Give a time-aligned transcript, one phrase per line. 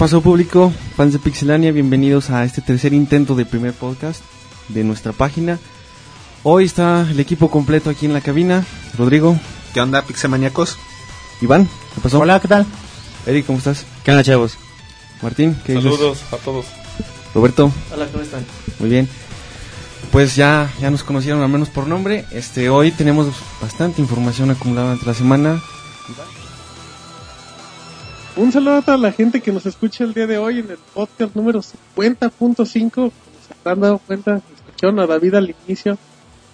[0.00, 0.72] ¿Qué pasó público?
[0.96, 4.22] Fans de Pixelania, bienvenidos a este tercer intento de primer podcast
[4.68, 5.58] de nuestra página.
[6.42, 8.64] Hoy está el equipo completo aquí en la cabina.
[8.96, 9.38] Rodrigo,
[9.74, 10.78] ¿Qué onda, Pixemaniacos?
[11.42, 12.18] Iván, ¿qué pasó?
[12.18, 12.64] Hola, ¿qué tal?
[13.26, 13.84] Eric, ¿cómo estás?
[14.02, 14.56] ¿Qué onda, chavos?
[15.20, 15.92] Martín, ¿qué dices?
[15.92, 16.64] Saludos a todos.
[17.34, 18.46] Roberto, Hola, ¿cómo están?
[18.78, 19.06] muy bien.
[20.10, 22.24] Pues ya, ya nos conocieron al menos por nombre.
[22.30, 23.26] Este, hoy tenemos
[23.60, 25.62] bastante información acumulada durante la semana.
[28.40, 30.78] Un saludo a toda la gente que nos escucha el día de hoy en el
[30.94, 32.90] podcast número 50.5.
[32.90, 35.98] Como se habrán dado cuenta, escucharon a David al inicio,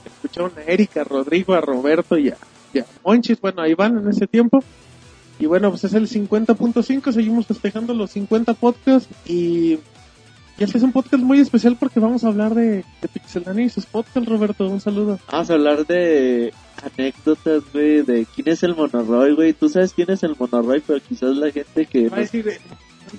[0.05, 2.39] escucharon a Erika, a Rodrigo, a Roberto y a,
[2.75, 4.65] y a Monchis, bueno, a Iván en ese tiempo.
[5.39, 9.75] Y bueno, pues es el 50.5, seguimos festejando los 50 podcasts y,
[10.59, 13.71] y este es un podcast muy especial porque vamos a hablar de, de Pixelania y
[13.71, 15.21] sus podcasts, Roberto, un saludo.
[15.31, 19.52] Vamos a hablar de anécdotas, güey, de quién es el Monoroy, güey.
[19.52, 22.08] Tú sabes quién es el Monoroy, pero quizás la gente que...
[22.08, 22.58] Va a no- decir, eh,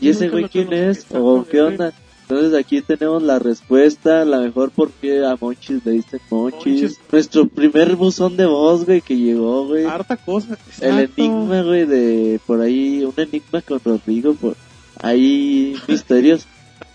[0.02, 1.05] ¿Y ese güey quién es?
[1.11, 1.94] ¿O qué onda?
[2.30, 6.81] Entonces aquí tenemos la respuesta, la mejor por qué a Monchis le dicen Monchis.
[6.81, 7.00] Monchis.
[7.09, 9.85] Nuestro primer buzón de voz, güey, que llegó, güey.
[9.85, 10.58] Harta cosa.
[10.81, 11.22] El exacto.
[11.22, 14.58] enigma, güey, de por ahí, un enigma con Rodrigo, por
[15.02, 16.45] ahí misterios.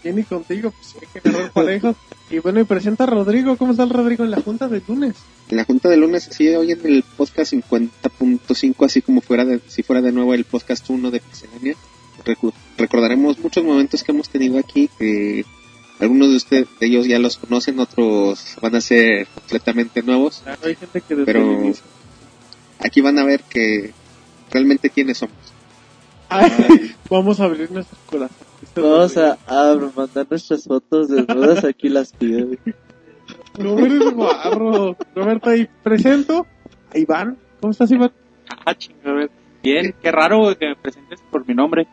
[0.03, 1.95] Bien y contigo, pues hay que agarrar parejo.
[2.31, 3.57] Y bueno, y presenta a Rodrigo.
[3.57, 5.15] ¿Cómo está el Rodrigo en la junta de lunes?
[5.49, 9.61] En la junta de lunes, sí, hoy en el podcast 50.5, así como fuera de,
[9.69, 11.77] si fuera de nuevo el podcast 1 de Pixelania,
[12.79, 15.45] recordaremos muchos momentos que hemos tenido aquí, que
[16.01, 20.41] algunos de ustedes, de ellos ya los conocen, otros van a ser completamente nuevos.
[20.43, 21.73] Claro, hay gente que Pero-.
[22.81, 23.93] Aquí van a ver que
[24.51, 25.37] realmente quiénes somos.
[26.29, 26.51] Ay,
[27.11, 28.52] vamos a abrir nuestro corazón.
[28.77, 32.59] Vamos a, a mandar nuestras fotos desnudas, aquí las pido, güey.
[33.59, 34.97] No eres guarro.
[35.15, 36.47] Roberto, y presento
[36.95, 37.37] a Iván.
[37.61, 38.13] ¿Cómo estás, Iván?
[38.65, 39.29] Ah, chingada.
[39.63, 41.87] Bien, qué raro güey, que me presentes por mi nombre.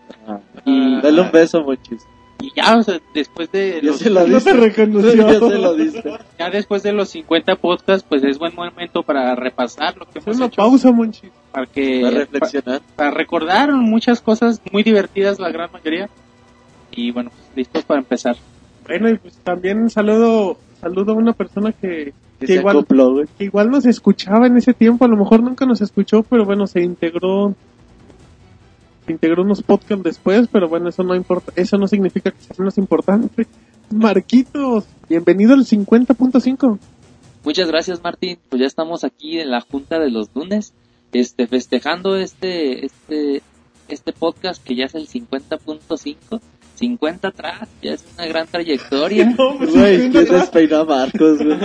[0.65, 2.01] Y, Dale un beso, Monchis.
[2.41, 4.51] y ya, o sea, después de Ya los, se lo No diste.
[4.53, 5.13] te reconoció.
[5.27, 6.13] Ya se lo diste.
[6.39, 10.37] ya después de los 50 podcasts, pues es buen momento para repasar lo que hemos
[10.37, 10.55] una hecho.
[10.55, 11.29] pausa, Monchi.
[11.51, 12.79] Para que Para reflexionar.
[12.81, 16.09] pa- para recordar muchas cosas muy divertidas, la gran mayoría.
[16.91, 18.35] Y bueno, pues, listos para empezar.
[18.87, 23.85] Bueno, y pues también saludo, saludo a una persona que, igual, acopló, que igual nos
[23.85, 25.05] escuchaba en ese tiempo.
[25.05, 27.53] A lo mejor nunca nos escuchó, pero bueno, se integró.
[29.05, 31.51] Se integró unos podcasts después, pero bueno, eso no importa.
[31.55, 33.47] Eso no significa que sea menos importante.
[33.91, 36.79] Marquitos, bienvenido al 50.5.
[37.43, 40.73] Muchas gracias Martín, pues ya estamos aquí en la junta de los lunes,
[41.13, 43.41] este festejando este este
[43.87, 46.41] este podcast que ya es el 50.5,
[46.79, 49.35] 50 atrás, ya es una gran trayectoria.
[49.59, 51.59] Güey, ¿quién despeinó a Marcos, güey?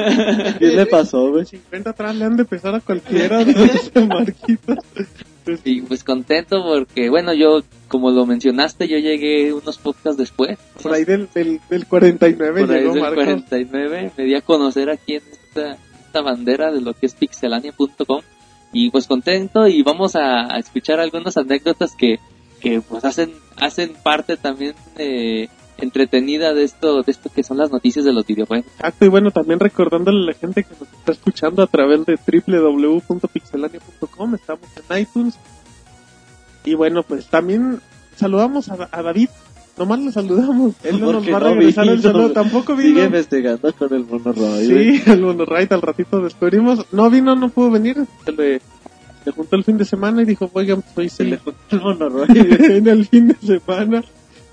[0.59, 1.47] ¿Qué le pasó, güey?
[1.47, 4.79] 50 atrás le han de pesar a cualquiera, dice Marquitos.
[5.65, 10.93] Y pues contento porque bueno, yo como lo mencionaste, yo llegué unos podcasts después, Por
[10.93, 13.25] ahí del, del, del 49 por ahí llegó del Marcos.
[13.25, 15.77] 49, me di a conocer aquí en esta,
[16.07, 18.23] esta bandera de lo que es pixelania.com
[18.73, 22.19] y pues contento y vamos a, a escuchar algunas anécdotas que,
[22.65, 25.49] que pues hacen, hacen parte también eh,
[25.79, 28.67] entretenida de esto, de esto que son las noticias de los videojuegos.
[28.77, 32.17] Exacto, y bueno, también recordándole a la gente que nos está escuchando a través de
[32.17, 35.39] www.pixelania.com, estamos en iTunes.
[36.65, 37.81] Y bueno, pues también
[38.17, 39.29] saludamos a, a David,
[39.77, 42.03] nomás lo saludamos, él no nos va a no regresar el vino.
[42.13, 43.05] saludo, tampoco Sigue vino.
[43.05, 44.99] investigando con el monorroy, güey.
[44.99, 48.63] Sí, el monorride al ratito descubrimos, no vino, no pudo venir, se le,
[49.25, 51.61] le juntó el fin de semana y dijo, oigan, pues hoy se Se le juntó
[51.71, 52.27] el monorroy.
[52.35, 54.05] en el fin de semana.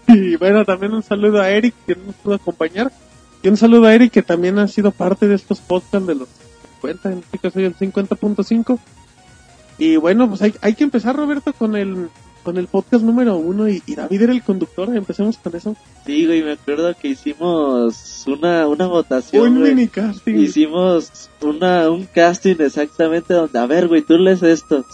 [0.08, 2.92] Y bueno, también un saludo a Eric que no nos pudo acompañar.
[3.44, 6.30] Y un saludo a Eric que también ha sido parte de estos podcasts de los
[6.82, 8.80] 50, en este caso el 50.5.
[9.78, 12.10] Y bueno, pues hay, hay que empezar, Roberto, con el
[12.44, 15.76] con el podcast número uno y, y David era el conductor, empecemos con eso.
[16.06, 19.76] Sí, güey, me acuerdo que hicimos una, una votación, Un güey.
[19.76, 20.36] mini casting.
[20.36, 24.86] Hicimos una, un casting exactamente donde, a ver, güey, tú lees esto.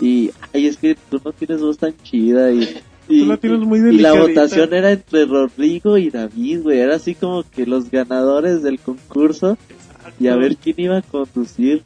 [0.00, 2.68] Y, ay, es que tú no tienes voz tan chida y...
[3.06, 6.78] Y, Tú la tienes muy y la votación era entre Rodrigo y David, güey.
[6.78, 9.58] Era así como que los ganadores del concurso
[10.18, 11.82] y a ver quién iba a conducir.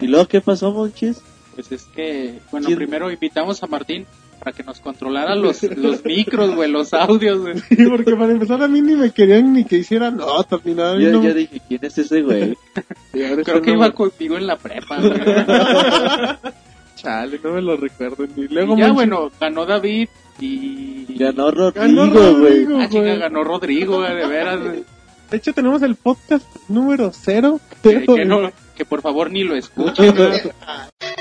[0.00, 1.20] ¿Y luego qué pasó, Monchis?
[1.54, 2.76] Pues es que, bueno, ¿Quién?
[2.76, 4.04] primero invitamos a Martín
[4.38, 7.58] para que nos controlara los, los micros, güey, los audios, güey.
[7.58, 10.98] Sí, porque para empezar a mí ni me querían ni que hiciera notas ni nada.
[10.98, 12.56] Yo, no- yo dije, ¿quién es ese güey?
[13.12, 15.20] Sí, Creo que no- iba contigo en la prepa, güey.
[16.96, 18.26] Chale, no me lo recuerdo.
[18.36, 20.08] Ni Y luego ya, Monchi- bueno, ganó David
[20.40, 21.16] y...
[21.18, 22.66] Ganó Ganó Rodrigo, güey.
[22.80, 24.84] Ah, chica, ganó Rodrigo, güey, de veras, güey.
[25.30, 27.60] De hecho, tenemos el podcast número cero.
[27.82, 30.30] Que, que no, que por favor ni lo escuchen, güey.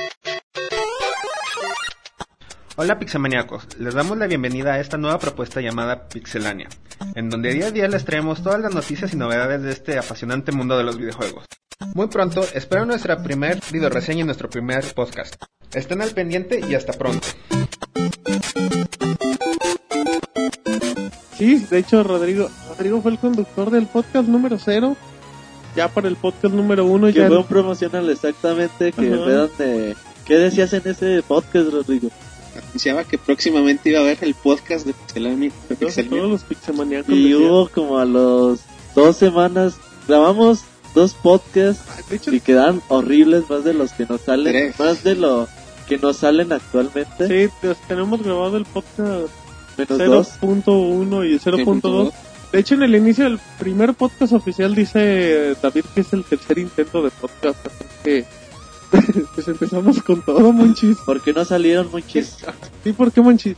[2.79, 6.69] Hola pixelmaníacos, les damos la bienvenida a esta nueva propuesta llamada Pixelania,
[7.15, 10.51] en donde día a día les traemos todas las noticias y novedades de este apasionante
[10.51, 11.45] mundo de los videojuegos.
[11.95, 15.41] Muy pronto, espero nuestra primer video reseña y nuestro primer podcast.
[15.73, 17.27] Estén al pendiente y hasta pronto.
[21.35, 24.95] Sí, de hecho Rodrigo, Rodrigo fue el conductor del podcast número cero.
[25.75, 29.95] Ya para el podcast número uno Que ya fue un promocional exactamente que fue donde...
[30.25, 32.09] ¿Qué decías en ese podcast, Rodrigo?
[32.57, 35.51] Anunciaba que próximamente iba a haber el podcast de Pixelania.
[35.69, 37.03] de todos, Pixelania.
[37.03, 38.61] todos los Y hubo como a los
[38.95, 39.75] dos semanas,
[40.07, 40.61] grabamos
[40.95, 44.79] dos podcasts Ah, hecho, y quedan horribles más de los que nos salen, Tres.
[44.79, 45.47] más de lo
[45.87, 49.27] que nos salen actualmente, sí, pues, tenemos grabado el podcast
[49.77, 50.29] menos dos.
[50.41, 51.81] 0.1 y 0.2.
[51.81, 52.11] 0.2.
[52.51, 56.57] De hecho, en el inicio del primer podcast oficial dice David que es el tercer
[56.59, 57.65] intento de podcast.
[57.67, 58.25] Así que
[59.35, 60.97] pues empezamos con todo, Monchis.
[61.05, 62.37] ¿Por qué no salieron muchos?
[62.83, 63.57] ¿Sí, por qué, Monchis?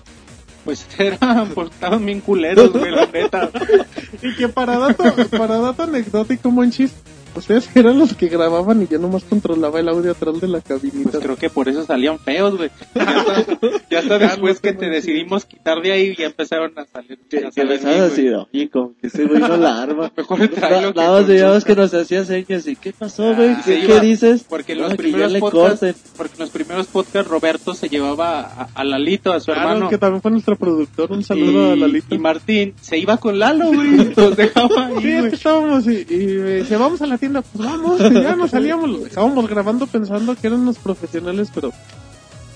[0.66, 3.50] Pues eran, pues, estaban bien culeros, güey, la neta.
[4.22, 6.94] Y que para dato, para dato anecdótico, Monchis,
[7.36, 11.12] ustedes eran los que grababan y yo nomás controlaba el audio atrás de la cabinita.
[11.12, 12.70] Pues creo que por eso salían feos, güey.
[12.96, 13.46] Ya hasta,
[13.90, 17.20] ya hasta después que te decidimos quitar de ahí, ya empezaron a salir.
[17.30, 20.12] Que, a que salir oye, como que ese güey no la arma.
[20.18, 23.50] Mejor que Nada más que nos hacía señas y ¿qué pasó, güey?
[23.50, 24.46] Ah, ¿Qué, se qué dices?
[24.48, 25.96] Porque en los que primeros corten.
[26.18, 29.90] porque en los primeros podcasts Roberto se llevaba a, a Lalito, a su Claro, hermano.
[29.90, 31.12] que también fue nuestro productor.
[31.12, 32.16] Un saludo a y, Lalito.
[32.16, 34.14] y Martín se iba con Lalo, güey.
[34.16, 37.70] Los dejaba ahí, Sí, que estábamos y, y me decía, vamos a la tienda, pues
[37.70, 41.72] vamos, y ya nos salíamos, lo dejábamos grabando pensando que eran unos profesionales, pero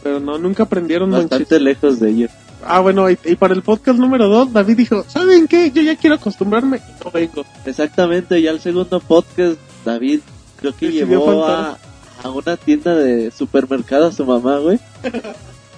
[0.02, 1.12] pero no, nunca aprendieron.
[1.12, 2.32] Bastante lejos de ellos.
[2.66, 5.72] Ah, bueno, y, y para el podcast número 2, David dijo, ¿saben qué?
[5.72, 7.46] Yo ya quiero acostumbrarme y no vengo.
[7.66, 10.22] Exactamente, ya el segundo podcast, David
[10.58, 11.78] creo que Decidió llevó a,
[12.22, 14.80] a una tienda de supermercado a su mamá, güey.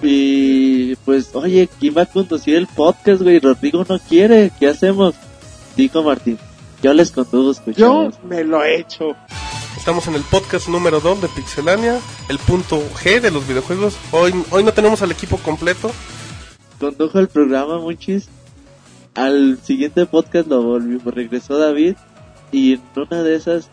[0.02, 3.38] Y pues, oye, ¿quién va a conducir el podcast, güey?
[3.38, 5.14] Rodrigo no quiere, ¿qué hacemos?
[5.76, 6.38] Dijo Martín,
[6.86, 8.14] yo les conduzco, Yo chavos.
[8.22, 9.16] me lo he hecho.
[9.76, 11.98] Estamos en el podcast número 2 de Pixelania,
[12.28, 13.96] el punto G de los videojuegos.
[14.12, 15.90] Hoy, hoy no tenemos al equipo completo.
[16.78, 18.28] Condujo el programa, muchis.
[19.14, 21.96] Al siguiente podcast lo volvió, regresó David.
[22.52, 23.68] Y en una de esas,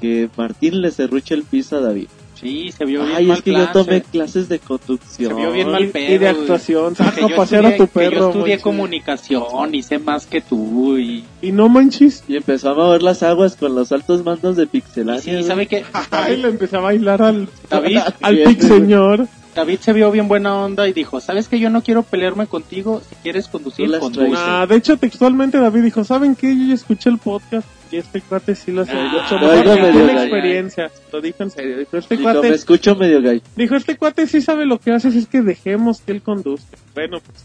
[0.00, 2.06] que Martín le cerrucha el piso a David.
[2.40, 5.30] Sí, se vio bien Ay, mal es que plan, yo tomé se- clases de conducción.
[5.30, 7.86] Se vio bien mal Y- pedo, y de actuación, saca yo a pasear a tu
[7.86, 11.24] que Yo perro, estudié comunicación y sé más que tú y...
[11.42, 12.24] Y no manches.
[12.28, 15.20] Y empezó a mover las aguas con los altos mandos de Pixelania.
[15.20, 15.42] sí.
[15.44, 15.84] ¿sabe qué?
[16.10, 19.28] Ay, le empecé a bailar al, David, al señor.
[19.54, 23.02] David se vio bien buena onda y dijo, ¿sabes que Yo no quiero pelearme contigo,
[23.08, 24.32] si quieres conducir, conduce.
[24.36, 26.56] Ah, de hecho, textualmente David dijo, ¿saben qué?
[26.56, 28.92] Yo ya escuché el podcast y este cuate sí lo hace.
[28.92, 30.90] Ah, lo tiene medio experiencia.
[31.12, 31.78] Lo dijo en serio.
[31.78, 33.42] Dijo, este Dijo, me cuate, escucho medio gay.
[33.56, 36.78] dijo, este cuate sí sabe lo que hace, es que dejemos que él conduzca.
[36.94, 37.44] Bueno, pues,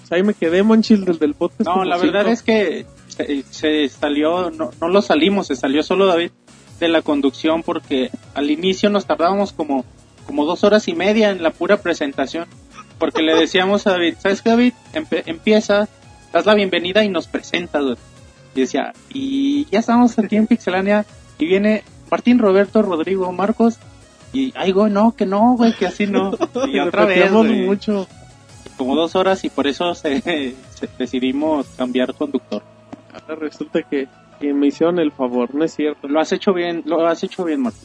[0.00, 1.68] pues ahí me quedé, Monchil, del, del podcast.
[1.68, 2.32] No, la verdad cinco.
[2.32, 6.30] es que se, se salió, no, no lo salimos, se salió solo David
[6.78, 9.84] de la conducción porque al inicio nos tardábamos como,
[10.26, 12.46] como dos horas y media en la pura presentación.
[12.98, 14.72] Porque le decíamos a David, ¿sabes qué David?
[14.94, 15.88] Empe- empieza,
[16.32, 17.96] das la bienvenida y nos presentas, güey.
[18.54, 21.04] Y decía, y ya estamos aquí en Pixelania
[21.38, 23.78] y viene Martín, Roberto, Rodrigo, Marcos.
[24.32, 26.32] Y, ay, güey, no, que no, güey, que así no.
[26.68, 28.06] Y otra vez, güey mucho.
[28.78, 30.20] como dos horas y por eso se,
[30.70, 32.62] se- decidimos cambiar conductor.
[33.12, 34.06] Ahora resulta que,
[34.40, 36.06] que me hicieron el favor, no es cierto.
[36.08, 37.82] Lo has hecho bien, lo has hecho bien, Martín.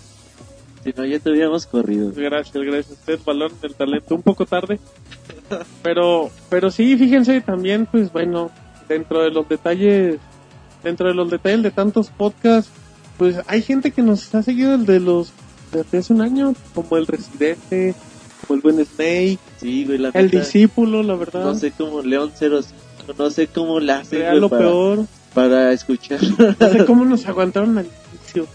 [0.88, 2.13] Si no, ya te hubiéramos corrido.
[2.15, 2.91] Gracias, gracias.
[2.91, 4.79] Ustedes valoran el talento un poco tarde.
[5.84, 8.51] Pero, pero sí, fíjense también, pues bueno,
[8.89, 10.17] dentro de los detalles,
[10.84, 12.70] dentro de los detalles de tantos podcasts,
[13.17, 15.32] pues hay gente que nos ha seguido el de los
[15.72, 17.96] desde hace un año, como el Residente,
[18.41, 21.46] como el Buen Snake, Sí, güey, la el Discípulo, la verdad.
[21.46, 22.62] No sé cómo León 05,
[23.17, 25.06] no sé cómo la güey, lo para, peor.
[25.34, 26.20] para escuchar.
[26.60, 28.48] No sé cómo nos aguantaron al inicio.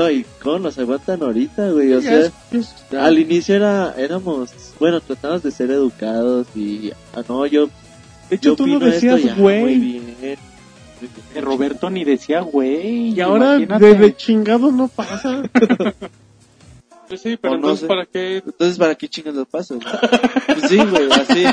[0.00, 1.92] No, y cómo nos aguantan ahorita, güey.
[1.92, 7.22] O sea, es- es- al inicio era, éramos, bueno, tratamos de ser educados y, ah,
[7.28, 7.66] no, yo,
[8.28, 10.38] de hecho, yo tú no decías, muy güey.
[11.40, 13.10] Roberto ni decía, güey.
[13.14, 13.94] Y ahora, imagínate.
[13.94, 15.42] de, chingados no pasa.
[17.08, 18.36] Pues sí, pero entonces, ¿para qué?
[18.36, 19.78] Entonces, ¿para qué chingas lo pasas?
[20.46, 21.44] pues sí, güey, así.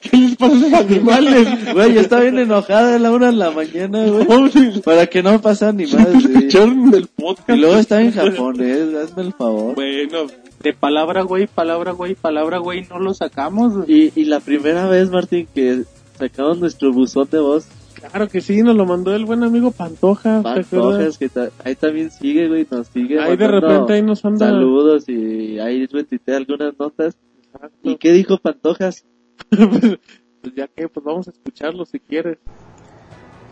[0.00, 1.74] ¿Qué les pasa a los animales?
[1.74, 4.80] Güey, yo estaba bien enojada a la una de la mañana, güey.
[4.82, 7.48] Para que no pasa ni más, escucharon el podcast.
[7.50, 9.74] Y luego está en japonés, hazme el favor.
[9.74, 10.26] Bueno,
[10.62, 13.88] de palabra, güey, palabra, güey, palabra, güey, no lo sacamos.
[13.88, 15.82] Y, y la primera vez, Martín, que
[16.18, 17.66] sacamos nuestro buzón de voz,
[17.98, 20.40] Claro que sí, nos lo mandó el buen amigo Pantoja.
[20.40, 23.18] Pantojas, que ta- ahí también sigue, güey, nos sigue.
[23.18, 24.46] Ahí de repente ahí nos anda.
[24.46, 27.16] Saludos y ahí retuitea algunas notas.
[27.52, 27.76] Exacto.
[27.82, 29.04] ¿Y qué dijo Pantojas?
[29.50, 32.38] Pues ya que, pues vamos a escucharlo si quieres.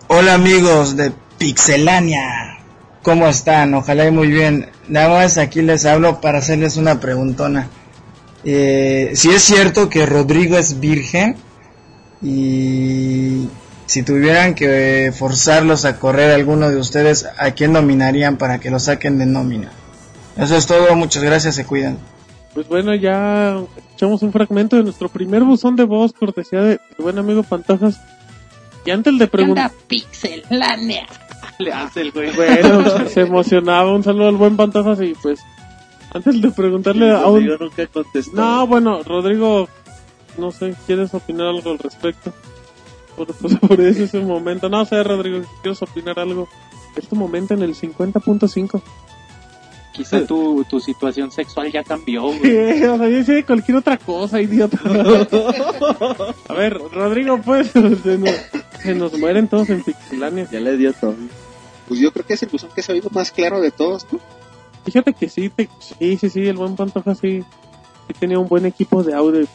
[0.09, 2.59] Hola amigos de Pixelania,
[3.03, 3.75] ¿cómo están?
[3.75, 4.71] Ojalá y muy bien.
[4.89, 7.69] Nada más aquí les hablo para hacerles una preguntona.
[8.45, 11.37] Eh, si es cierto que Rodrigo es virgen
[12.23, 13.49] y
[13.87, 18.79] si tuvieran que forzarlos a correr alguno de ustedes, ¿a quién nominarían para que lo
[18.79, 19.73] saquen de nómina?
[20.37, 21.99] Eso es todo, muchas gracias, se cuidan.
[22.57, 27.03] Pues bueno, ya escuchamos un fragmento de nuestro primer buzón de voz, cortesía de tu
[27.03, 28.01] buen amigo Pantojas.
[28.87, 29.73] Y antes de preguntar...
[29.87, 31.07] Pixelania.
[31.59, 32.35] Le hace el güey.
[32.35, 33.93] Bueno, pues, se emocionaba.
[33.93, 35.39] Un saludo al buen Pantojas y pues...
[36.15, 37.47] Antes de preguntarle a un...
[37.47, 38.35] Rodrigo nunca contestó.
[38.35, 39.69] No, bueno, Rodrigo,
[40.39, 42.33] no sé, ¿quieres opinar algo al respecto?
[43.19, 44.71] Por, por, por eso es un momento.
[44.71, 46.49] No sé, Rodrigo, ¿quieres opinar algo?
[46.97, 48.81] Es tu momento en el 50.5.
[49.97, 52.41] Quizá tu, tu situación sexual ya cambió, güey.
[52.43, 52.89] ¿Qué?
[52.89, 54.79] O sea, yo decía cualquier otra cosa, idiota.
[56.49, 57.71] A ver, Rodrigo, pues,
[58.03, 58.31] se nos,
[58.83, 60.47] se nos mueren todos en Pixelania.
[60.51, 61.17] Ya le dio todo.
[61.89, 64.07] Pues yo creo que es el buzón que se ha oído más claro de todos,
[64.13, 64.21] ¿no?
[64.85, 67.43] Fíjate que sí, te, sí, sí, sí, el buen Pantoja sí,
[68.07, 69.47] sí tenía un buen equipo de audio.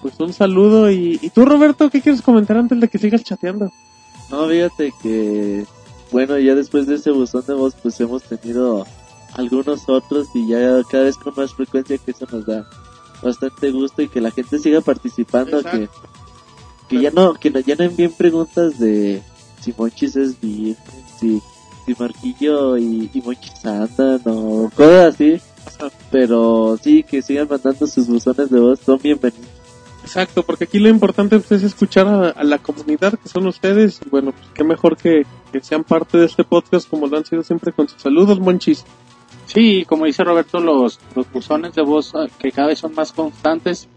[0.00, 3.70] Pues un saludo y, y tú Roberto, ¿qué quieres comentar antes de que sigas chateando?
[4.30, 5.66] No, fíjate que,
[6.10, 8.86] bueno, ya después de ese buzón de voz, pues hemos tenido
[9.34, 12.68] algunos otros y ya cada vez con más frecuencia que eso nos da
[13.22, 16.08] bastante gusto y que la gente siga participando, que, Exacto.
[16.88, 19.22] que ya no, que ya no envíen preguntas de
[19.60, 21.40] si Monchis es virgen, si,
[21.84, 25.40] si Marquillo y, y Monchis andan o cosas así,
[26.10, 29.60] pero sí, que sigan mandando sus buzones de voz, son bienvenidos.
[30.02, 34.00] Exacto, porque aquí lo importante pues, es escuchar a, a la comunidad que son ustedes
[34.04, 37.24] y bueno, pues qué mejor que, que sean parte de este podcast como lo han
[37.26, 38.84] sido siempre con sus saludos, monchis.
[39.52, 43.10] Sí, como dice Roberto, los, los buzones de voz ah, que cada vez son más
[43.10, 43.88] constantes.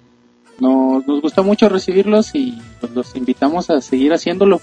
[0.59, 4.61] Nos, nos gusta mucho recibirlos y pues, los invitamos a seguir haciéndolo.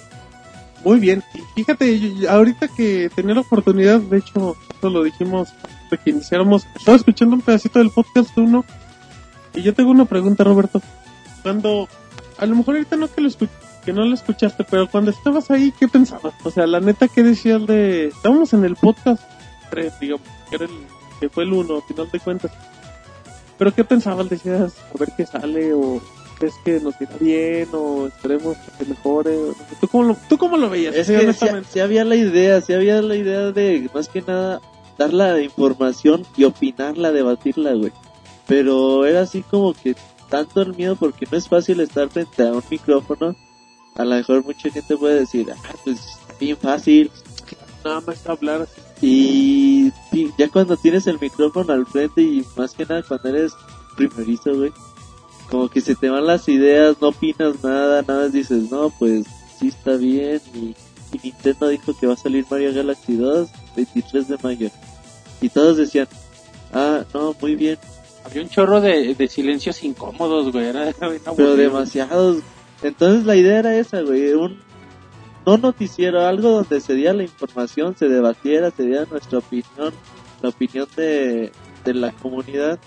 [0.85, 5.51] Muy bien, y fíjate, ahorita que tenía la oportunidad, de hecho, esto lo dijimos
[5.91, 8.65] de que iniciáramos, estaba escuchando un pedacito del podcast uno
[9.55, 10.81] y yo tengo una pregunta, Roberto.
[11.43, 11.87] Cuando,
[12.39, 13.31] a lo mejor ahorita no que lo
[13.85, 16.35] que no lo escuchaste, pero cuando estabas ahí, ¿qué pensabas?
[16.45, 18.09] O sea, la neta, ¿qué decías de...
[18.09, 19.23] Estábamos en el podcast
[19.71, 20.71] 3, digamos, que, era el,
[21.21, 22.51] que fue el uno, al final de cuentas.
[23.59, 24.29] Pero ¿qué pensabas?
[24.29, 26.01] Decías, a ver qué sale o...
[26.39, 29.37] ¿Crees que nos irá bien o esperemos que mejore?
[29.37, 29.55] o.
[29.79, 30.95] ¿Tú cómo lo, ¿tú cómo lo veías?
[30.95, 31.69] Es Sí, que honestamente.
[31.71, 34.63] sí había la idea, sí había la idea de más que nada
[34.97, 37.93] dar la información y opinarla, debatirla, güey.
[38.47, 39.95] Pero era así como que
[40.31, 43.37] tanto el miedo porque no es fácil estar frente a un micrófono.
[43.97, 47.11] A lo mejor mucha gente puede decir, ah, pues bien fácil.
[47.85, 48.81] Nada más hablar así.
[49.03, 49.93] Y
[50.37, 53.53] ya cuando tienes el micrófono al frente y más que nada cuando eres
[53.97, 54.73] primerizo, güey,
[55.51, 59.27] como que se te van las ideas, no opinas nada, nada más dices, no, pues
[59.59, 60.41] sí está bien.
[60.55, 60.75] Y,
[61.13, 64.71] y Nintendo dijo que va a salir Mario Galaxy 2 23 de mayo.
[65.41, 66.09] Y todos decían,
[66.73, 67.79] ah, no, muy bien,
[68.25, 70.67] Había un chorro de, de silencios incómodos, güey.
[70.67, 70.93] Era,
[71.37, 72.43] pero demasiados.
[72.83, 74.59] Entonces la idea era esa, güey, un
[75.47, 79.93] no noticiero, algo donde se diera la información, se debatiera, se diera nuestra opinión,
[80.43, 81.53] la opinión de,
[81.85, 82.79] de la comunidad.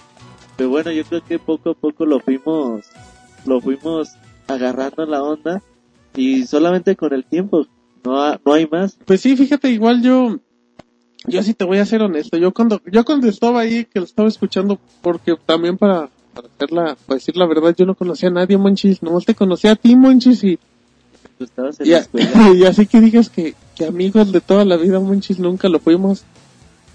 [0.55, 2.85] Pero bueno, yo creo que poco a poco lo fuimos,
[3.45, 4.09] lo fuimos
[4.47, 5.61] agarrando la onda
[6.15, 7.65] y solamente con el tiempo,
[8.03, 8.97] no, no hay más.
[9.05, 10.37] Pues sí, fíjate, igual yo,
[11.25, 12.37] yo sí te voy a ser honesto.
[12.37, 16.71] Yo cuando, yo cuando estaba ahí, que lo estaba escuchando, porque también para, para hacer
[16.71, 19.01] la, para decir la verdad, yo no conocía a nadie, Monchis.
[19.01, 20.59] Nomás te conocía a ti, Monchis, y,
[21.43, 22.51] Tú estabas en y, la a- escuela.
[22.55, 26.23] y así que digas que, que amigos de toda la vida, Monchis, nunca lo fuimos.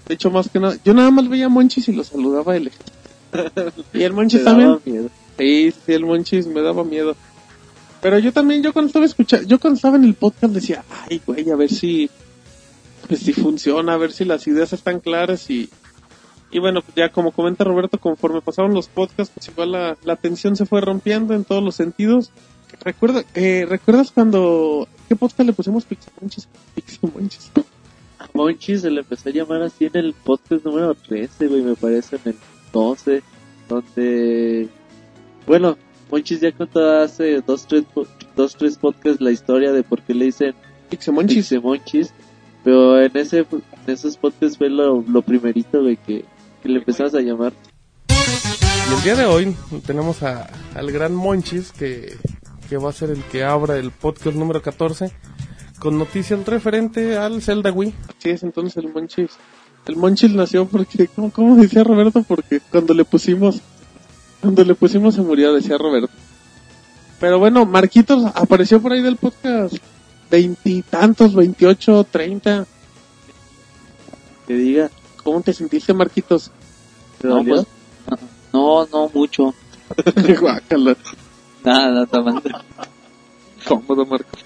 [0.07, 2.71] De hecho, más que nada, yo nada más veía a Monchis y lo saludaba él.
[3.93, 4.79] Y el Monchis también.
[4.85, 5.09] miedo.
[5.37, 7.15] Sí, sí, el monchis me daba miedo.
[8.01, 11.21] Pero yo también, yo cuando estaba escuchando, yo cuando estaba en el podcast decía, ay,
[11.25, 12.09] güey, a ver si,
[13.07, 15.69] pues si funciona, a ver si las ideas están claras y,
[16.51, 20.15] y bueno, pues ya como comenta Roberto, conforme pasaron los podcasts, pues igual la, la
[20.17, 22.31] tensión se fue rompiendo en todos los sentidos.
[22.83, 26.47] Recuerda, eh, ¿recuerdas cuando, qué podcast le pusimos Pixamonchis?
[26.75, 27.51] Pixamonchis.
[28.19, 31.75] A Monchi se le empezó a llamar así en el podcast número 13, güey, me
[31.75, 32.35] parece, en el
[32.71, 33.21] 12,
[33.67, 34.69] donde,
[35.45, 35.77] bueno,
[36.11, 37.83] Monchis ya contó hace dos, tres,
[38.35, 40.53] dos, tres podcasts la historia de por qué le dicen
[40.89, 41.49] Pixamonchis.
[41.49, 42.13] Pixe Monchis,
[42.63, 46.25] pero en ese, en esos podcasts fue lo, lo primerito, güey, que,
[46.61, 47.53] que le empezamos a llamar.
[48.09, 49.55] Y el día de hoy
[49.85, 52.17] tenemos a, al gran Monchis, que,
[52.69, 55.11] que va a ser el que abra el podcast número 14,
[55.79, 57.93] con noticias referente al Zelda Wii.
[58.07, 59.31] Así es, entonces el Monchis.
[59.87, 62.23] El Monchis nació porque, ¿cómo, cómo decía Roberto?
[62.27, 63.61] Porque cuando le pusimos
[64.41, 66.13] Cuando le pusimos se murió, decía Roberto.
[67.19, 69.75] Pero bueno, Marquitos apareció por ahí del podcast.
[70.29, 72.65] Veintitantos, veintiocho, treinta.
[74.47, 74.89] Que diga,
[75.23, 76.51] ¿Cómo te sentiste, Marquitos?
[77.19, 77.65] ¿te No, pues,
[78.53, 79.53] no, no mucho.
[80.39, 80.95] Guácala.
[81.63, 82.49] Nada, tomando.
[83.67, 84.43] Cómodo, Marcos.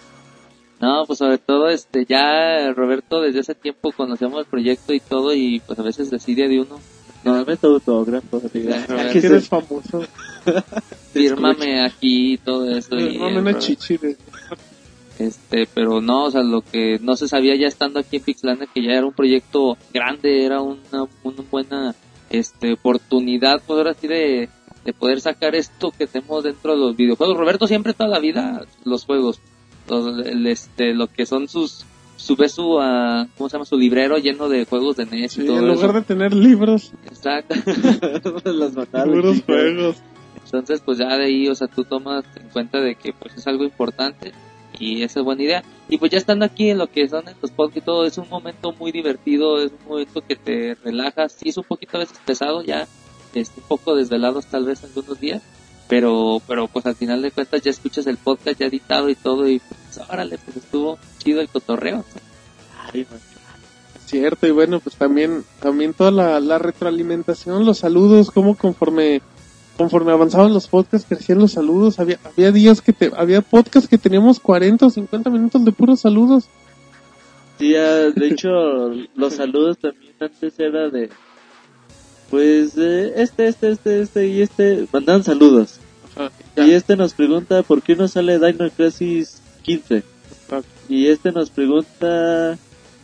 [0.80, 5.34] No, pues sobre todo, este, ya Roberto desde hace tiempo conocemos el proyecto y todo
[5.34, 6.80] y pues a veces decide de uno.
[7.24, 8.42] No, dame tu autógrafo.
[8.44, 10.04] Aquí eres famoso.
[11.14, 12.98] Fírmame aquí y todo eso.
[12.98, 13.98] y, No, una chichi.
[15.20, 18.66] Este, pero no, o sea, lo que no se sabía ya estando aquí en Pixlanda
[18.66, 21.96] que ya era un proyecto grande, era una, una buena
[22.30, 24.50] este oportunidad, pues ahora sí de,
[24.86, 27.38] de poder sacar esto que tenemos dentro de los videojuegos.
[27.38, 29.40] Roberto siempre toda la vida los juegos,
[29.90, 31.86] los, el, este, lo que son sus
[32.16, 33.66] su su ah, ¿cómo se llama?
[33.66, 35.94] su librero lleno de juegos de NES y todo en lugar eso.
[36.00, 37.56] de tener libros, Exacto.
[38.46, 39.14] Las mataron.
[39.14, 39.98] puros juegos.
[40.46, 43.48] Entonces, pues ya de ahí, o sea, tú tomas en cuenta de que pues es
[43.48, 44.32] algo importante
[44.80, 45.64] y esa es buena idea.
[45.90, 48.30] Y pues ya estando aquí en lo que son estos podcasts y todo, es un
[48.30, 52.20] momento muy divertido, es un momento que te relajas, sí es un poquito a veces
[52.26, 52.88] pesado, ya
[53.34, 55.42] este, un poco desvelados tal vez algunos días,
[55.88, 59.48] pero pero pues al final de cuentas ya escuchas el podcast ya editado y todo
[59.48, 62.04] y pues órale, pues estuvo chido el cotorreo.
[62.92, 63.06] Ay.
[64.06, 69.22] Cierto, y bueno, pues también, también toda la, la retroalimentación, los saludos, como conforme,
[69.76, 73.98] conforme avanzaban los podcasts, crecían los saludos, había, había días que te, había podcasts que
[73.98, 76.48] teníamos 40 o 50 minutos de puros saludos.
[77.58, 78.50] Sí, de hecho,
[79.16, 81.10] los saludos también antes era de,
[82.30, 85.80] pues, eh, este, este, este, este y este, mandan saludos.
[86.56, 90.04] Y este nos pregunta por qué no sale Dino Crisis 15.
[90.90, 92.58] Y este nos pregunta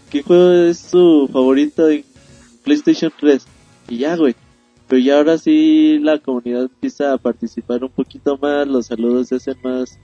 [0.09, 2.03] qué juego es su favorito en
[2.63, 3.45] PlayStation 3.
[3.89, 4.35] Y ya, güey.
[4.87, 9.35] Pero ya ahora sí la comunidad empieza a participar un poquito más, los saludos se
[9.35, 9.99] hacen más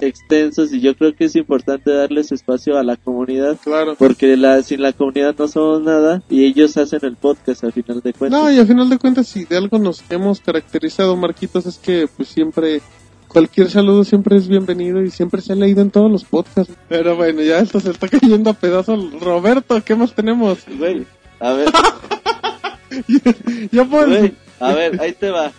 [0.00, 3.94] extensos y yo creo que es importante darles espacio a la comunidad Claro.
[3.98, 8.00] porque la, sin la comunidad no somos nada y ellos hacen el podcast al final
[8.02, 8.40] de cuentas.
[8.40, 12.08] No, y al final de cuentas, si de algo nos hemos caracterizado, Marquitos, es que
[12.14, 12.80] pues siempre,
[13.28, 16.72] cualquier saludo siempre es bienvenido y siempre se ha leído en todos los podcasts.
[16.88, 19.20] Pero bueno, ya esto se está cayendo a pedazos.
[19.20, 20.58] Roberto, ¿qué más tenemos?
[20.78, 21.04] Güey,
[21.40, 21.68] a ver,
[23.72, 25.52] Ya güey, a ver, ahí te va.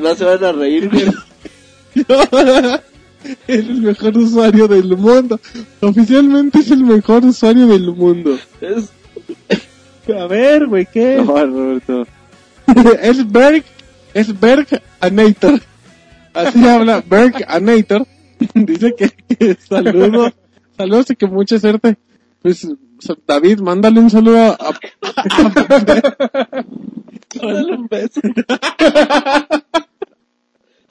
[0.00, 1.06] No se van a reír, güey.
[3.46, 5.40] Es el mejor usuario del mundo.
[5.80, 8.38] Oficialmente es el mejor usuario del mundo.
[8.60, 8.90] Es...
[10.14, 11.22] A ver, güey, ¿qué?
[11.24, 12.06] No, Roberto.
[13.02, 13.64] es Berg,
[14.14, 14.66] es Berg
[15.00, 15.60] Anator.
[16.34, 18.06] Así habla Berg Anator.
[18.54, 20.32] Dice que, que saludos,
[20.76, 21.96] saludos y que mucha suerte.
[22.40, 22.66] Pues,
[23.26, 24.80] David, mándale un saludo a, a-
[27.40, 28.20] Dale un beso.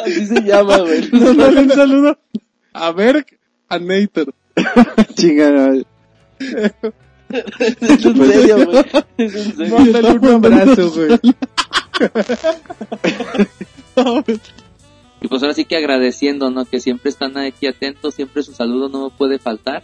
[0.01, 1.09] Así se llama, güey.
[1.11, 2.19] mándale un saludo
[2.73, 3.25] a Berg
[3.69, 4.33] Anator.
[5.15, 5.75] Chingada.
[6.39, 8.85] Es en serio, güey.
[9.17, 9.77] Es en serio.
[9.77, 11.19] Mándale un abrazo, güey.
[15.21, 16.65] Y pues ahora sí que agradeciendo, ¿no?
[16.65, 19.83] Que siempre están aquí atentos, siempre su saludo no puede faltar.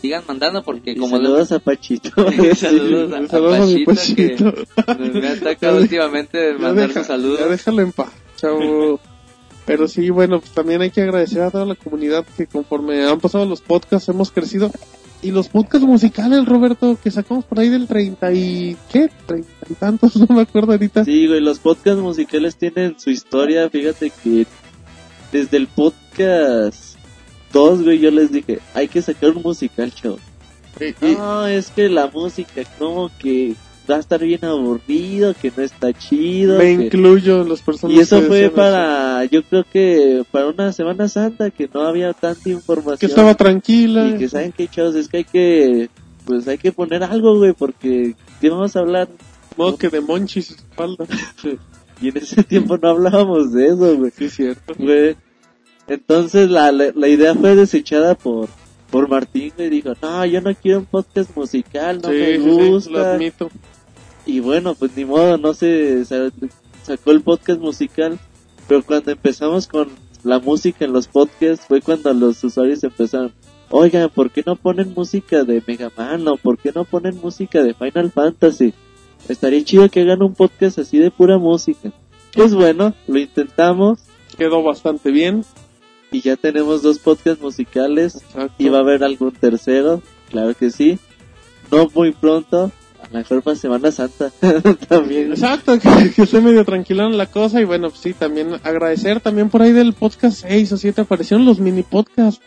[0.00, 2.10] Sigan mandando porque Y como saludos a Pachito.
[2.54, 5.02] saludos a, a Saludos a mi Pachito, Pachito.
[5.12, 7.40] que me ha atacado últimamente de mandar deja- sus saludos.
[7.40, 9.00] ya déjalo en paz, chavo.
[9.66, 13.18] Pero sí, bueno, pues también hay que agradecer a toda la comunidad que conforme han
[13.18, 14.70] pasado los podcasts hemos crecido.
[15.22, 18.76] Y los podcasts musicales, Roberto, que sacamos por ahí del 30 y...
[18.92, 19.10] ¿Qué?
[19.26, 21.04] 30 y tantos, no me acuerdo ahorita.
[21.04, 23.68] Sí, güey, los podcasts musicales tienen su historia.
[23.68, 24.46] Fíjate que
[25.32, 26.96] desde el podcast
[27.52, 30.18] 2, güey, yo les dije, hay que sacar un musical, chavo.
[31.00, 33.54] No, es que la música como que
[33.90, 36.58] va a estar bien aburrido, que no está chido.
[36.58, 37.98] me que- incluyo en los personajes.
[37.98, 42.48] Y eso fue para, yo creo que para una Semana Santa que no había tanta
[42.48, 42.98] información.
[42.98, 44.08] Que estaba tranquila.
[44.08, 45.88] Y que saben que chavos, es que hay que,
[46.24, 49.08] pues hay que poner algo, güey, porque ¿qué vamos a hablar?
[49.56, 51.06] Modo que de monchis su espalda.
[51.98, 54.10] Y en ese tiempo no hablábamos de eso, güey.
[54.14, 54.74] Sí, cierto.
[54.78, 55.16] Güey.
[55.88, 58.50] Entonces la, la, la idea fue desechada por,
[58.90, 62.42] por Martín, y dijo, no, yo no quiero un podcast musical, no sí, me sí,
[62.42, 63.14] sí, lo gusta.
[63.14, 63.50] admito.
[64.26, 66.30] Y bueno, pues ni modo, no se sa-
[66.82, 68.18] sacó el podcast musical.
[68.68, 69.88] Pero cuando empezamos con
[70.24, 73.32] la música en los podcasts fue cuando los usuarios empezaron,
[73.70, 77.62] oigan, ¿por qué no ponen música de Mega Man o por qué no ponen música
[77.62, 78.74] de Final Fantasy?
[79.28, 81.92] Estaría chido que hagan un podcast así de pura música.
[82.34, 84.00] Pues bueno, lo intentamos
[84.36, 85.44] Quedó bastante bien.
[86.10, 88.54] y ya tenemos dos podcasts musicales Exacto.
[88.58, 90.98] y va a haber algún tercero, claro que sí.
[91.70, 92.70] No muy pronto,
[93.06, 94.30] a lo mejor para Semana Santa
[94.88, 95.32] también.
[95.32, 99.20] Exacto, que, que esté medio tranquilo en la cosa y bueno, pues sí, también agradecer
[99.20, 102.40] también por ahí del podcast 6 o 7 aparecieron los mini podcasts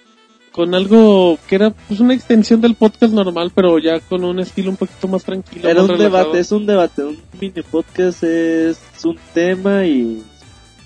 [0.52, 4.72] con algo que era pues una extensión del podcast normal, pero ya con un estilo
[4.72, 5.69] un poquito más tranquilo.
[5.69, 6.24] Era más un relajado.
[6.24, 10.24] debate, es un debate, un mini podcast es un tema y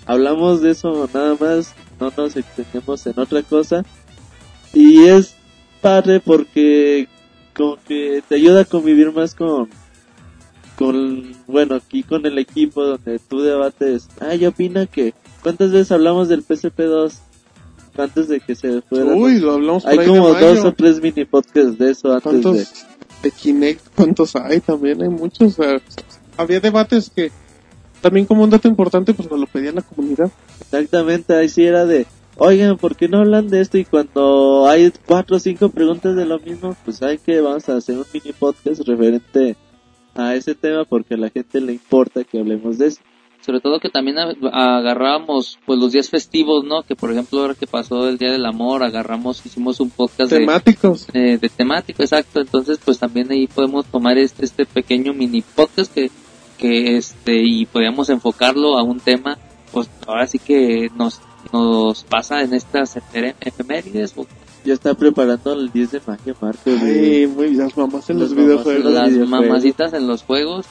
[0.05, 3.83] hablamos de eso nada más, no nos extendemos en otra cosa.
[4.73, 5.35] Y es
[5.81, 7.07] padre porque
[7.55, 9.69] como que te ayuda a convivir más con,
[10.77, 15.91] con, bueno, aquí con el equipo donde tú debates, ah, yo opino que, ¿cuántas veces
[15.91, 17.13] hablamos del PSP2?
[17.95, 19.13] Antes de que se fuera.
[19.13, 22.41] Uy, lo hablamos por Hay como dos o tres mini podcasts de eso antes de...
[22.41, 22.85] ¿Cuántos
[23.21, 23.87] de Kinect?
[23.95, 24.61] ¿Cuántos hay?
[24.61, 25.59] También hay muchos.
[25.59, 25.79] o sea,
[26.35, 27.31] había debates que
[28.01, 30.31] también como un dato importante pues nos lo pedía la comunidad.
[30.59, 32.05] Exactamente, ahí sí era de,
[32.37, 33.77] oigan, ¿por qué no hablan de esto?
[33.77, 37.77] Y cuando hay cuatro o cinco preguntas de lo mismo, pues hay que vamos a
[37.77, 39.55] hacer un mini podcast referente
[40.15, 43.01] a ese tema porque a la gente le importa que hablemos de eso.
[43.41, 46.83] Sobre todo que también a- agarrábamos pues los días festivos, ¿no?
[46.83, 50.39] Que por ejemplo ahora que pasó el Día del Amor, agarramos, hicimos un podcast de,
[50.39, 51.07] Temáticos.
[51.13, 52.39] eh, de temático, exacto.
[52.39, 56.09] Entonces pues también ahí podemos tomar este, este pequeño mini podcast que,
[56.57, 59.37] que este, y podíamos enfocarlo a un tema,
[59.73, 61.19] pues ahora sí que nos,
[61.53, 62.97] nos pasa en estas
[63.41, 64.25] efemérides, o
[64.65, 66.61] Ya está preparando el 10 de mayo, Marco.
[66.81, 68.83] Ay, muy las mamás en Las los en videojuegos.
[68.85, 69.47] los las videojuegos.
[69.47, 70.65] mamacitas en los juegos.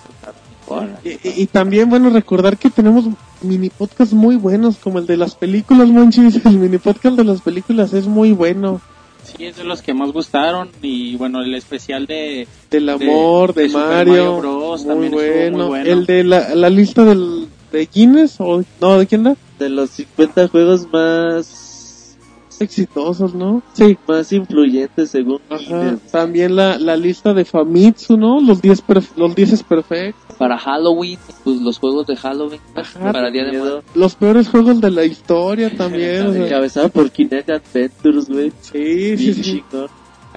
[0.66, 0.88] pues.
[1.05, 3.05] Y, y- y también, bueno, recordar que tenemos
[3.42, 6.45] mini podcasts muy buenos, como el de las películas, Monchis.
[6.47, 8.81] El mini podcast de las películas es muy bueno.
[9.25, 12.49] Sí, es de los que más gustaron y bueno, el especial de...
[12.71, 14.12] Del amor, de, de Super Mario.
[14.14, 14.85] Mario Bros.
[14.87, 15.59] muy, bueno.
[15.59, 15.90] muy bueno.
[15.90, 19.37] El de la, la lista del, de Guinness, o no, ¿de quién era?
[19.62, 22.16] De los 50 juegos más,
[22.61, 23.62] Exitosos, ¿no?
[23.72, 23.96] Sí.
[24.07, 25.96] más influyentes según Ajá.
[26.12, 28.40] También la, la lista de Famitsu, ¿no?
[28.40, 30.35] Los 10 perf- los 10 es perfecto.
[30.38, 33.59] Para Halloween, pues los juegos de Halloween, Ajá, para Día de.
[33.59, 33.85] Muertos.
[33.94, 36.27] Los peores juegos de la historia también.
[36.27, 38.53] o sea, Encabezado por Kinect Adventures, güey.
[38.61, 39.64] sí, sí, sí.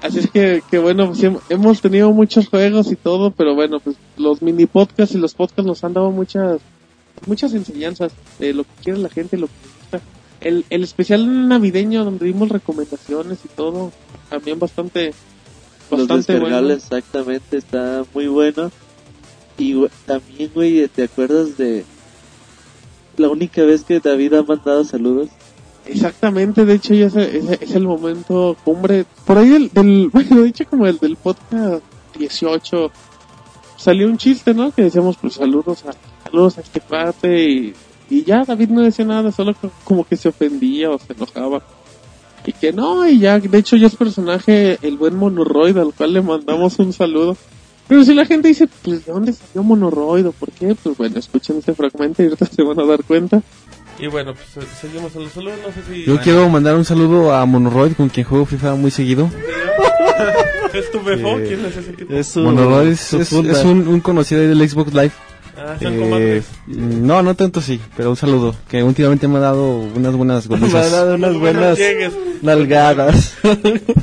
[0.02, 3.78] Así es que, que bueno, pues, hem- hemos tenido muchos juegos y todo, pero bueno,
[3.80, 6.60] pues los mini podcasts y los podcasts nos han dado muchas
[7.26, 10.00] muchas enseñanzas de lo que quiere la gente, lo que gusta.
[10.40, 13.92] El, el especial navideño donde dimos recomendaciones y todo,
[14.28, 15.12] también bastante
[15.90, 18.70] Los bastante descargables, exactamente, está muy bueno.
[19.58, 19.74] Y
[20.04, 21.84] también, güey, ¿te acuerdas de
[23.16, 25.28] la única vez que David ha mandado saludos?
[25.86, 29.06] Exactamente, de hecho ya es, es- es el momento cumbre.
[29.24, 31.82] Por ahí del, del- bueno, de hecho como el del podcast
[32.18, 32.90] 18
[33.86, 34.70] salió un chiste, ¿no?
[34.72, 35.92] Que decíamos pues saludos a,
[36.28, 37.72] saludos a este cuate
[38.10, 41.62] y, ya David no decía nada, solo co- como que se ofendía o se enojaba.
[42.44, 46.12] Y que no, y ya, de hecho ya es personaje el buen Monoroid al cual
[46.12, 47.36] le mandamos un saludo.
[47.88, 50.74] Pero si la gente dice, pues ¿de dónde salió Monoroid o por qué?
[50.74, 53.42] Pues bueno, escuchen este fragmento y ahorita se van a dar cuenta.
[53.98, 55.58] Y bueno, pues eh, seguimos en los saludos.
[55.66, 56.04] No sé si.
[56.04, 59.30] Yo quiero mandar un saludo a Monoroid, con quien juego FIFA muy seguido.
[60.74, 61.38] ¿Es tu befo?
[61.38, 62.12] Eh, ¿Quién es ese tipo?
[62.12, 63.12] Es su, Monoroid es,
[63.64, 65.12] un, un conocido ahí del Xbox Live.
[65.58, 68.54] Ah, Eh, no, no tanto sí, pero un saludo.
[68.68, 70.92] Que últimamente me ha dado unas buenas Me ha golizas.
[70.92, 71.78] dado unas No buenas
[72.42, 73.34] nalgadas.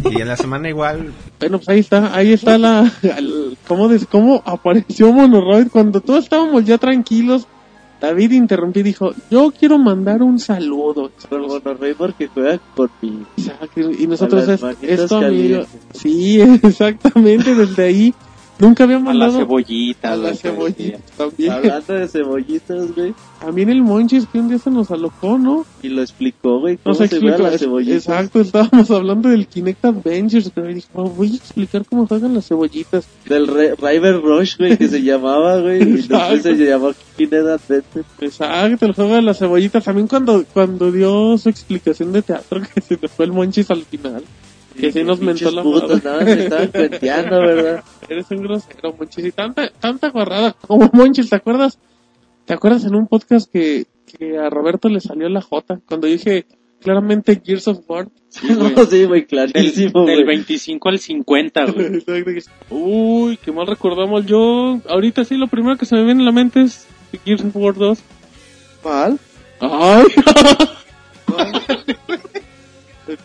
[0.10, 4.08] Y en la semana igual, Bueno, pues ahí está, ahí está la, el- cómo, des-
[4.10, 7.46] cómo apareció Monoroid cuando todos estábamos ya tranquilos.
[8.04, 11.10] David interrumpió y dijo, yo quiero mandar un saludo.
[11.98, 12.90] Porque juega por.
[13.38, 15.64] Exacto, Y nosotros es, manitas es tu amigo.
[15.94, 18.14] Sí, exactamente, desde ahí.
[18.60, 20.14] Nunca había A la mandado cebollita.
[20.14, 21.52] a la güey, que cebollita también.
[21.52, 23.14] Hablando de cebollitas, güey.
[23.42, 25.66] También el Monchis que un día se nos alocó, ¿no?
[25.82, 26.78] Y lo explicó, güey.
[26.78, 27.96] ¿Cómo Nos se explicó, juegan las cebollitas?
[28.08, 32.48] exacto, estábamos hablando del Kinect Adventures, me dijo, "Oh, voy a explicar cómo juegan las
[32.48, 33.06] cebollitas.
[33.28, 35.82] Del Re- River Rush, güey, que se llamaba, güey.
[35.82, 38.06] Y después se llamó Kinect Adventure.
[38.22, 39.84] Exacto, el juego de las cebollitas.
[39.84, 43.84] También cuando, cuando dio su explicación de teatro, que se le fue el Monchis al
[43.84, 44.24] final.
[44.80, 46.26] Que sí nos mentó la putos, madre.
[46.26, 47.84] nada, se estaban cuenteando, ¿verdad?
[48.10, 49.26] Eres un grosero, Monchis.
[49.26, 51.80] Y tanta, tanta guarrada como Monchis, ¿te acuerdas?
[52.46, 55.80] ¿Te acuerdas en un podcast que, que a Roberto le salió la J?
[55.88, 56.46] Cuando dije
[56.84, 58.08] claramente Gears of War.
[58.50, 60.38] No, sí, güey, Del, clarísimo, del güey.
[60.38, 62.04] 25 al 50, güey.
[62.70, 64.26] Uy, qué mal recordamos.
[64.26, 66.86] Yo, ahorita sí, lo primero que se me viene a la mente es
[67.26, 68.00] Gears of War 2.
[68.82, 69.20] ¿Cuál?
[69.62, 70.06] ¡Ay!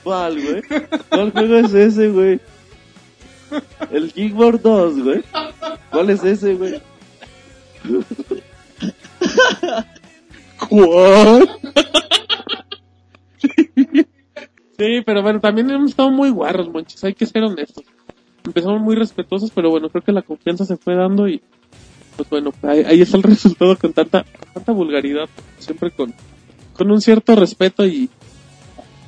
[0.03, 0.62] ¿Cuál, güey?
[1.09, 2.41] ¿Cuál juego es ese, güey?
[3.91, 5.23] El Geekboard 2, güey.
[5.91, 6.81] ¿Cuál es ese, güey?
[10.69, 11.49] ¿Cuál?
[14.79, 17.85] sí, pero bueno, también hemos estado muy guarros, monchis, hay que ser honestos.
[18.45, 21.41] empezamos muy respetuosos, pero bueno, creo que la confianza se fue dando y
[22.17, 26.12] pues bueno, ahí, ahí está el resultado con tanta, con tanta vulgaridad, siempre con,
[26.73, 28.11] con un cierto respeto y,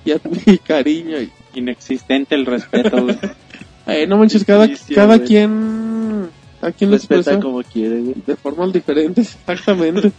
[0.05, 0.13] y,
[0.51, 1.21] y cariño.
[1.21, 3.03] Y, Inexistente el respeto,
[3.87, 4.07] güey.
[4.07, 5.29] no manches, cada, cada güey.
[5.29, 6.29] quien,
[6.63, 8.15] a quien lo Respeta expresa como quiere, güey.
[8.27, 10.13] de formas diferentes, exactamente.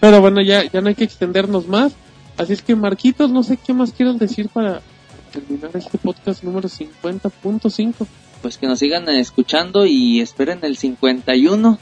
[0.00, 1.94] Pero bueno, ya, ya no hay que extendernos más.
[2.36, 4.82] Así es que, Marquitos, no sé qué más quieras decir para
[5.32, 8.06] terminar este podcast número 50.5.
[8.42, 11.78] Pues que nos sigan escuchando y esperen el 51,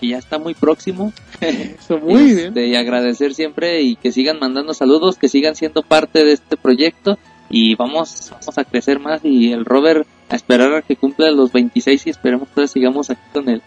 [0.00, 1.12] que ya está muy próximo.
[1.40, 2.38] Eso, muy bien.
[2.48, 6.56] Este, Y agradecer siempre y que sigan mandando saludos, que sigan siendo parte de este
[6.56, 11.30] proyecto y vamos, vamos a crecer más y el Robert a esperar a que cumpla
[11.32, 13.62] los 26 y esperemos que sigamos aquí con el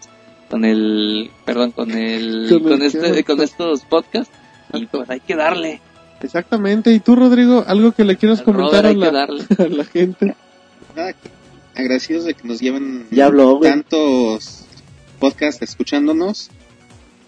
[0.50, 4.32] con el perdón con el Con el con, qué, este con estos podcasts
[4.72, 5.80] y pues hay que darle
[6.22, 6.90] Exactamente.
[6.92, 9.22] ¿Y tú, Rodrigo, algo que le quieras Al comentar a la,
[9.58, 10.34] a la gente?
[10.96, 11.30] Nada, que-
[11.74, 14.63] agradecidos de que nos lleven Ya habló, tantos
[15.14, 16.50] podcasts escuchándonos,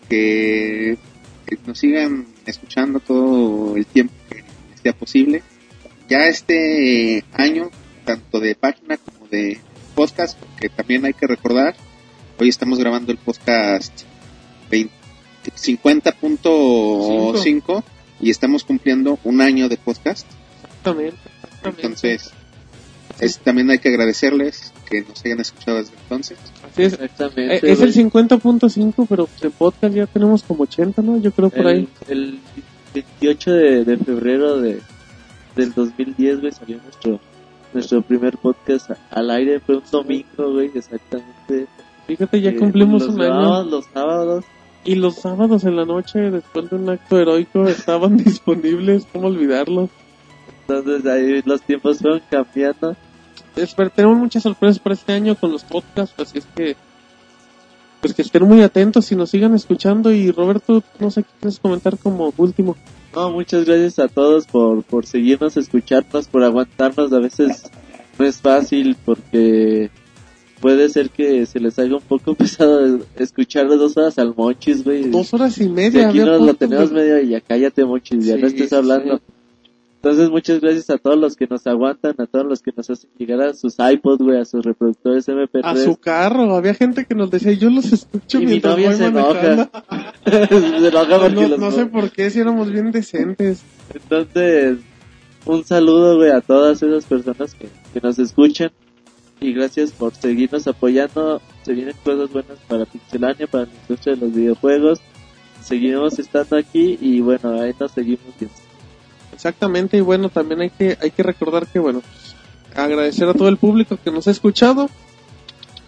[0.09, 0.99] que,
[1.46, 4.44] que nos sigan escuchando todo el tiempo que
[4.83, 5.42] sea posible.
[6.09, 7.70] Ya este año,
[8.05, 9.59] tanto de página como de
[9.94, 11.75] podcast, porque también hay que recordar,
[12.38, 14.03] hoy estamos grabando el podcast
[14.70, 15.07] 20
[15.51, 17.83] 50.5
[18.20, 20.29] y estamos cumpliendo un año de podcast.
[20.62, 21.18] Exactamente.
[21.42, 21.87] exactamente.
[21.87, 22.31] Entonces,
[23.20, 26.38] es, también hay que agradecerles que nos hayan escuchado desde entonces.
[26.77, 26.93] Es.
[26.95, 27.55] Exactamente.
[27.67, 28.25] Eh, es el güey.
[28.27, 31.19] 50.5, pero en podcast ya tenemos como 80, ¿no?
[31.19, 31.89] Yo creo por ahí.
[32.09, 32.39] el, el
[32.95, 34.81] 28 de, de febrero de,
[35.55, 37.21] del 2010, güey, salió nuestro
[37.73, 39.61] nuestro primer podcast al aire.
[39.61, 41.67] Fue un domingo, güey, exactamente.
[42.07, 43.35] Fíjate, ya Eh, cumplimos los un año.
[43.35, 44.45] grabábamos los sábados.
[44.85, 49.07] Y los sábados en la noche, después de un acto heroico, estaban disponibles.
[49.12, 49.91] ¿Cómo olvidarlo?
[50.69, 52.97] Entonces ahí los tiempos fueron cambiando.
[53.94, 56.77] Tenemos muchas sorpresas para este año con los podcasts, así es que
[58.01, 61.59] pues que estén muy atentos y nos sigan escuchando y Roberto, no sé qué quieres
[61.59, 62.77] comentar como último.
[63.14, 67.12] No, muchas gracias a todos por, por seguirnos, escucharnos, por aguantarnos.
[67.12, 67.64] A veces
[68.18, 69.90] no es fácil porque
[70.61, 75.11] puede ser que se les haga un poco pesado escuchar dos horas al Monchis, güey.
[75.11, 76.09] Dos horas y media.
[76.09, 78.75] aquí había nos lo tenemos medio y ya cállate Monchis, ya Sí, no estés sí,
[78.75, 79.20] hablando.
[80.07, 83.11] Entonces muchas gracias a todos los que nos aguantan, a todos los que nos hacen
[83.19, 85.62] llegar a sus iPods, güey, a sus reproductores MP3.
[85.64, 88.90] A su carro, había gente que nos decía, yo los escucho y mi mientras novia
[88.90, 89.51] voy se manejando.
[89.53, 90.12] enoja.
[90.81, 93.64] se enoja porque No, los no sé por qué, si éramos bien decentes.
[93.92, 94.79] Entonces,
[95.45, 98.71] un saludo, güey, a todas esas personas que, que nos escuchan.
[99.40, 101.42] Y gracias por seguirnos apoyando.
[101.64, 105.01] Se vienen cosas buenas para Pixelania, para la industria de los videojuegos.
[105.62, 108.65] Seguimos estando aquí y bueno, ahí nos seguimos viendo.
[109.33, 112.03] Exactamente, y bueno, también hay que, hay que recordar que, bueno,
[112.75, 114.89] agradecer a todo el público que nos ha escuchado.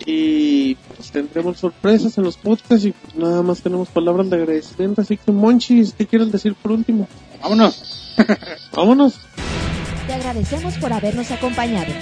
[0.06, 5.00] Y pues tendremos sorpresas en los podcasts y pues nada más tenemos palabras de agradecimiento.
[5.00, 7.08] Así que, Monchis, ¿qué quieres decir por último?
[7.42, 8.14] Vámonos.
[8.72, 9.20] Vámonos.
[10.06, 11.92] Te agradecemos por habernos acompañado.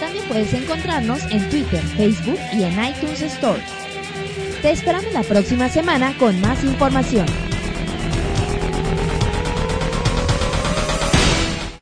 [0.00, 3.62] También puedes encontrarnos en Twitter, Facebook y en iTunes Store.
[4.62, 7.53] Te esperamos la próxima semana con más información.